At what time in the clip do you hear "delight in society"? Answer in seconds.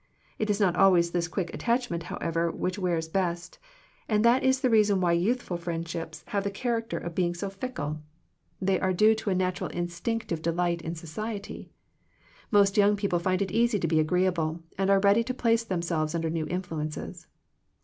10.41-11.69